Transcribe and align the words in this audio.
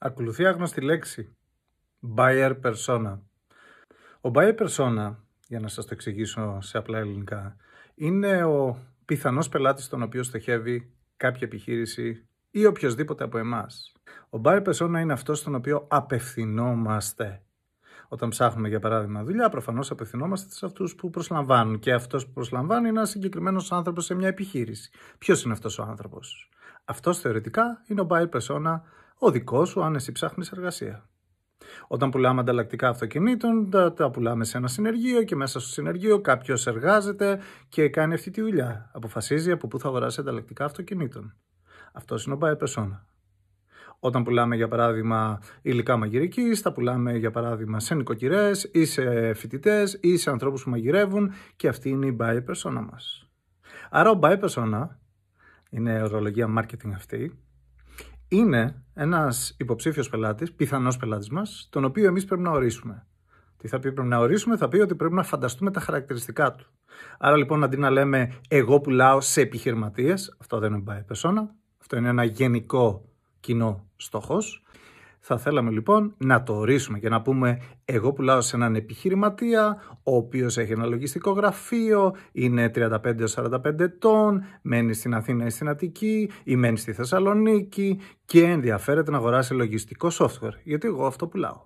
Ακολουθεί 0.00 0.46
άγνωστη 0.46 0.80
λέξη. 0.80 1.36
Buyer 2.16 2.56
persona. 2.62 3.18
Ο 4.20 4.30
buyer 4.34 4.56
persona, 4.58 5.14
για 5.48 5.60
να 5.60 5.68
σας 5.68 5.84
το 5.84 5.90
εξηγήσω 5.92 6.60
σε 6.60 6.78
απλά 6.78 6.98
ελληνικά, 6.98 7.56
είναι 7.94 8.44
ο 8.44 8.78
πιθανός 9.04 9.48
πελάτης 9.48 9.88
τον 9.88 10.02
οποίο 10.02 10.22
στοχεύει 10.22 10.92
κάποια 11.16 11.46
επιχείρηση 11.46 12.28
ή 12.50 12.66
οποιοδήποτε 12.66 13.24
από 13.24 13.38
εμάς. 13.38 13.92
Ο 14.30 14.40
buyer 14.44 14.62
persona 14.64 15.00
είναι 15.00 15.12
αυτός 15.12 15.38
στον 15.38 15.54
οποίο 15.54 15.86
απευθυνόμαστε. 15.90 17.42
Όταν 18.08 18.28
ψάχνουμε 18.28 18.68
για 18.68 18.80
παράδειγμα 18.80 19.24
δουλειά, 19.24 19.48
προφανώς 19.48 19.90
απευθυνόμαστε 19.90 20.54
σε 20.54 20.66
αυτούς 20.66 20.94
που 20.94 21.10
προσλαμβάνουν. 21.10 21.78
Και 21.78 21.92
αυτός 21.92 22.26
που 22.26 22.32
προσλαμβάνει 22.32 22.88
είναι 22.88 22.98
ένας 22.98 23.10
συγκεκριμένος 23.10 23.72
άνθρωπος 23.72 24.04
σε 24.04 24.14
μια 24.14 24.28
επιχείρηση. 24.28 24.90
Ποιος 25.18 25.42
είναι 25.42 25.52
αυτός 25.52 25.78
ο 25.78 25.82
άνθρωπος, 25.82 26.50
Αυτός 26.84 27.18
θεωρητικά 27.18 27.82
είναι 27.86 28.00
ο 28.00 28.06
buyer 28.10 28.28
persona 28.28 28.80
ο 29.18 29.30
δικός 29.30 29.68
σου 29.68 29.82
αν 29.82 29.94
εσύ 29.94 30.12
ψάχνεις 30.12 30.50
εργασία. 30.50 31.08
Όταν 31.86 32.10
πουλάμε 32.10 32.40
ανταλλακτικά 32.40 32.88
αυτοκινήτων, 32.88 33.70
τα, 33.70 33.92
τα 33.92 34.10
πουλάμε 34.10 34.44
σε 34.44 34.56
ένα 34.56 34.68
συνεργείο 34.68 35.22
και 35.22 35.36
μέσα 35.36 35.60
στο 35.60 35.68
συνεργείο 35.68 36.20
κάποιος 36.20 36.66
εργάζεται 36.66 37.40
και 37.68 37.88
κάνει 37.88 38.14
αυτή 38.14 38.30
τη 38.30 38.40
δουλειά. 38.40 38.90
Αποφασίζει 38.92 39.50
από 39.50 39.68
πού 39.68 39.78
θα 39.78 39.88
αγοράσει 39.88 40.20
ανταλλακτικά 40.20 40.64
αυτοκινήτων. 40.64 41.34
Αυτός 41.92 42.26
είναι 42.26 42.34
ο 42.34 42.38
buyer 42.42 42.56
persona. 42.58 43.00
Όταν 44.00 44.22
πουλάμε 44.22 44.56
για 44.56 44.68
παράδειγμα 44.68 45.40
υλικά 45.62 45.96
μαγειρικής, 45.96 46.62
τα 46.62 46.72
πουλάμε 46.72 47.16
για 47.16 47.30
παράδειγμα 47.30 47.80
σε 47.80 47.94
νοικοκυρές 47.94 48.70
ή 48.72 48.84
σε 48.84 49.34
φοιτητές 49.34 49.98
ή 50.00 50.16
σε 50.16 50.30
ανθρώπους 50.30 50.62
που 50.62 50.70
μαγειρεύουν 50.70 51.32
και 51.56 51.68
αυτή 51.68 51.88
είναι 51.88 52.06
η 52.06 52.16
buyer 52.20 52.44
persona 52.44 52.86
μας. 52.90 53.28
Άρα 53.90 54.10
ο 54.10 54.18
buyer 54.22 54.40
persona, 54.40 54.88
είναι 55.70 56.02
ορολογία 56.02 56.46
marketing 56.58 56.92
αυτή, 56.94 57.38
είναι 58.28 58.82
ένας 58.94 59.54
υποψήφιος 59.58 60.08
πελάτης, 60.08 60.52
πιθανός 60.52 60.96
πελάτης 60.96 61.28
μας, 61.28 61.68
τον 61.70 61.84
οποίο 61.84 62.06
εμείς 62.06 62.24
πρέπει 62.24 62.42
να 62.42 62.50
ορίσουμε. 62.50 63.06
Τι 63.56 63.68
θα 63.68 63.78
πει 63.78 63.92
πρέπει 63.92 64.08
να 64.08 64.18
ορίσουμε, 64.18 64.56
θα 64.56 64.68
πει 64.68 64.78
ότι 64.78 64.94
πρέπει 64.94 65.14
να 65.14 65.22
φανταστούμε 65.22 65.70
τα 65.70 65.80
χαρακτηριστικά 65.80 66.52
του. 66.52 66.66
Άρα 67.18 67.36
λοιπόν 67.36 67.64
αντί 67.64 67.76
να 67.76 67.90
λέμε 67.90 68.34
εγώ 68.48 68.80
πουλάω 68.80 69.20
σε 69.20 69.40
επιχειρηματίες, 69.40 70.36
αυτό 70.40 70.58
δεν 70.58 70.72
είναι 70.72 70.82
buyer 70.86 71.14
persona, 71.14 71.42
αυτό 71.80 71.96
είναι 71.96 72.08
ένα 72.08 72.24
γενικό 72.24 73.08
κοινό 73.40 73.88
στόχος. 73.96 74.62
Θα 75.20 75.38
θέλαμε 75.38 75.70
λοιπόν 75.70 76.14
να 76.18 76.42
το 76.42 76.54
ορίσουμε 76.54 76.98
και 76.98 77.08
να 77.08 77.22
πούμε 77.22 77.60
εγώ 77.84 78.12
πουλάω 78.12 78.40
σε 78.40 78.56
έναν 78.56 78.74
επιχειρηματία 78.74 79.82
ο 80.02 80.16
οποίος 80.16 80.58
έχει 80.58 80.72
ένα 80.72 80.86
λογιστικό 80.86 81.30
γραφείο, 81.30 82.14
είναι 82.32 82.70
35-45 82.74 83.80
ετών, 83.80 84.44
μένει 84.62 84.94
στην 84.94 85.14
Αθήνα 85.14 85.46
ή 85.46 85.50
στην 85.50 85.68
Αττική 85.68 86.30
ή 86.44 86.56
μένει 86.56 86.76
στη 86.78 86.92
Θεσσαλονίκη 86.92 88.00
και 88.24 88.42
ενδιαφέρεται 88.44 89.10
να 89.10 89.16
αγοράσει 89.16 89.54
λογιστικό 89.54 90.08
software, 90.12 90.54
γιατί 90.64 90.86
εγώ 90.86 91.06
αυτό 91.06 91.26
πουλάω. 91.26 91.60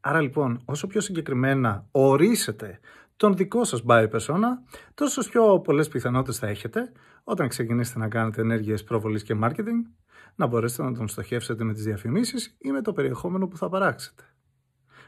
Άρα 0.00 0.20
λοιπόν 0.20 0.62
όσο 0.64 0.86
πιο 0.86 1.00
συγκεκριμένα 1.00 1.86
ορίσετε 1.90 2.80
τον 3.16 3.36
δικό 3.36 3.64
σας 3.64 3.82
buyer 3.86 4.08
persona, 4.10 4.48
τόσο 4.94 5.28
πιο 5.30 5.60
πολλές 5.60 5.88
πιθανότητες 5.88 6.38
θα 6.38 6.46
έχετε 6.46 6.92
όταν 7.24 7.48
ξεκινήσετε 7.48 7.98
να 7.98 8.08
κάνετε 8.08 8.40
ενέργειες 8.40 8.84
προβολής 8.84 9.22
και 9.22 9.36
marketing 9.42 9.97
να 10.34 10.46
μπορέσετε 10.46 10.82
να 10.82 10.92
τον 10.92 11.08
στοχεύσετε 11.08 11.64
με 11.64 11.72
τις 11.72 11.84
διαφημίσεις 11.84 12.56
ή 12.58 12.70
με 12.70 12.82
το 12.82 12.92
περιεχόμενο 12.92 13.48
που 13.48 13.56
θα 13.56 13.68
παράξετε. 13.68 14.22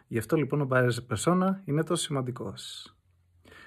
Γι' 0.06 0.19
αυτό 0.19 0.36
λοιπόν 0.36 0.61
ο 0.61 0.69
buyer 0.70 0.91
persona 1.08 1.55
είναι 1.64 1.83
τόσο 1.83 2.03
σημαντικός. 2.03 2.94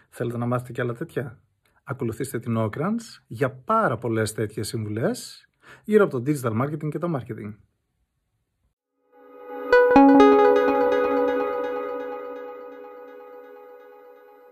Θέλετε 0.09 0.38
να 0.38 0.45
μάθετε 0.45 0.71
και 0.71 0.81
άλλα 0.81 0.94
τέτοια; 0.94 1.44
Ακολουθήστε 1.83 2.39
την 2.39 2.55
Ocrans 2.58 3.21
για 3.27 3.52
πάρα 3.52 3.97
πολλές 3.97 4.33
τέτοιες 4.33 4.67
συμβουλές 4.67 5.47
γύρω 5.83 6.03
από 6.03 6.21
το 6.21 6.31
digital 6.31 6.61
marketing 6.61 6.89
και 6.89 6.97
το 6.97 7.19
marketing. 7.19 7.53